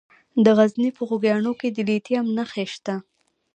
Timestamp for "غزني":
0.57-0.89